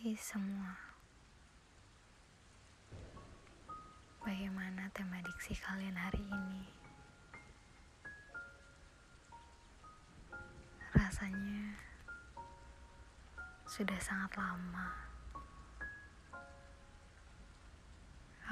[0.00, 0.72] Hai semua.
[4.24, 6.64] Bagaimana tema diksi kalian hari ini?
[10.96, 11.76] Rasanya
[13.68, 14.88] Sudah sangat lama.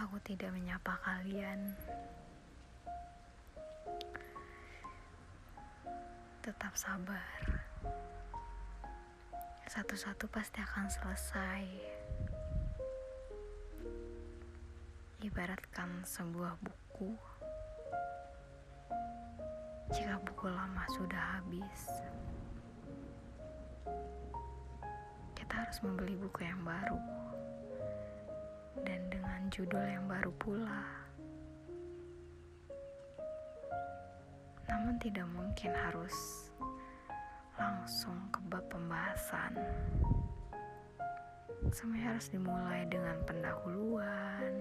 [0.05, 1.73] Aku tidak menyapa kalian.
[6.45, 7.41] Tetap sabar
[9.69, 11.65] satu-satu pasti akan selesai.
[15.21, 17.13] Ibaratkan sebuah buku,
[19.93, 21.81] jika buku lama sudah habis,
[25.37, 27.01] kita harus membeli buku yang baru
[28.89, 30.81] dan dengan judul yang baru pula.
[34.65, 36.48] Namun, tidak mungkin harus
[37.59, 39.59] langsung ke bab pembahasan.
[41.75, 44.53] Semuanya harus dimulai dengan pendahuluan.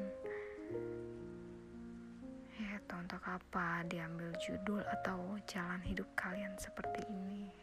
[2.58, 7.54] Ya, untuk apa diambil judul atau jalan hidup kalian seperti ini?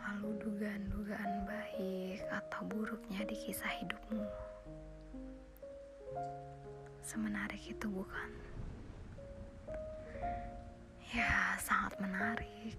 [0.00, 4.24] Lalu dugaan-dugaan baik atau buruknya di kisah hidupmu.
[7.04, 8.51] Semenarik itu bukan?
[11.92, 12.72] Sangat menarik.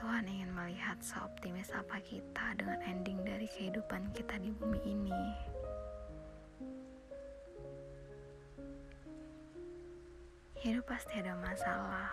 [0.00, 5.24] Tuhan ingin melihat seoptimis apa kita dengan ending dari kehidupan kita di bumi ini.
[10.64, 12.08] Hidup pasti ada masalah,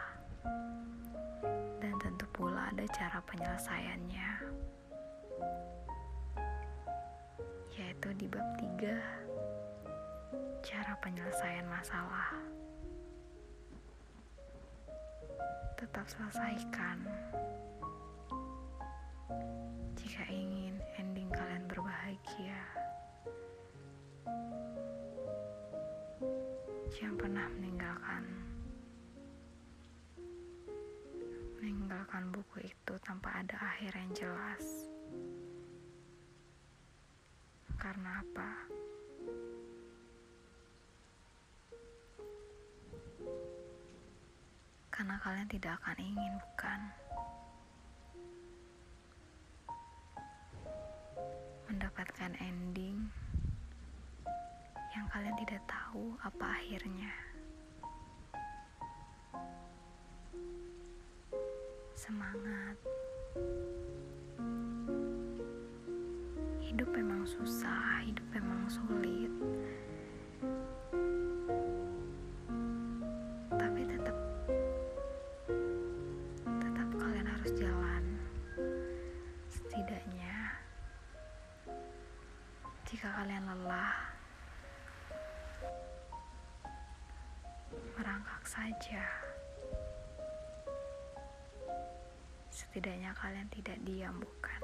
[1.79, 4.31] dan tentu pula ada cara penyelesaiannya,
[7.79, 8.99] yaitu di bab 3,
[10.59, 12.35] cara penyelesaian masalah.
[15.79, 16.97] Tetap selesaikan.
[19.97, 22.61] Jika ingin ending kalian berbahagia,
[26.93, 28.23] jangan pernah meninggalkan
[31.61, 34.65] meninggalkan buku itu tanpa ada akhir yang jelas.
[37.77, 38.51] Karena apa?
[45.01, 46.79] Karena kalian tidak akan ingin, bukan?
[51.65, 53.09] Mendapatkan ending
[54.93, 57.09] yang kalian tidak tahu apa akhirnya.
[61.97, 62.77] Semangat.
[66.61, 69.33] Hidup memang susah, hidup memang sulit.
[87.95, 89.03] Merangkak saja.
[92.51, 94.63] Setidaknya kalian tidak diam, bukan?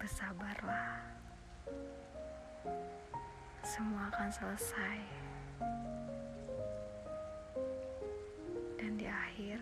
[0.00, 0.96] Bersabarlah,
[3.60, 4.98] semua akan selesai,
[8.80, 9.60] dan di akhir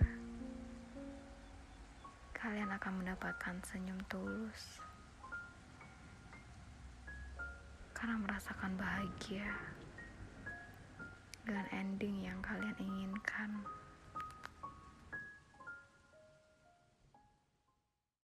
[2.38, 4.78] kalian akan mendapatkan senyum tulus
[7.98, 9.50] karena merasakan bahagia
[11.42, 13.58] dengan ending yang kalian inginkan.